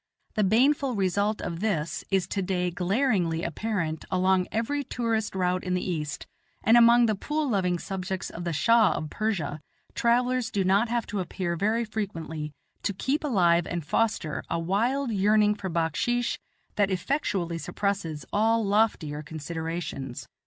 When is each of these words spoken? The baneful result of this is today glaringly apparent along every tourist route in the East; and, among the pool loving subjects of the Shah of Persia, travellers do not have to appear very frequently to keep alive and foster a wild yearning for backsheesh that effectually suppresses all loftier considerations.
The 0.33 0.43
baneful 0.43 0.95
result 0.95 1.43
of 1.43 1.59
this 1.59 2.03
is 2.09 2.25
today 2.25 2.71
glaringly 2.71 3.43
apparent 3.43 4.03
along 4.09 4.47
every 4.51 4.83
tourist 4.83 5.35
route 5.35 5.63
in 5.63 5.75
the 5.75 5.91
East; 5.91 6.25
and, 6.63 6.75
among 6.75 7.05
the 7.05 7.13
pool 7.13 7.47
loving 7.47 7.77
subjects 7.77 8.31
of 8.31 8.43
the 8.43 8.51
Shah 8.51 8.93
of 8.93 9.11
Persia, 9.11 9.61
travellers 9.93 10.49
do 10.49 10.63
not 10.63 10.89
have 10.89 11.05
to 11.05 11.19
appear 11.19 11.55
very 11.55 11.85
frequently 11.85 12.51
to 12.81 12.93
keep 12.95 13.23
alive 13.23 13.67
and 13.67 13.85
foster 13.85 14.43
a 14.49 14.57
wild 14.57 15.11
yearning 15.11 15.53
for 15.53 15.69
backsheesh 15.69 16.39
that 16.77 16.89
effectually 16.89 17.59
suppresses 17.59 18.25
all 18.33 18.65
loftier 18.65 19.21
considerations. 19.21 20.27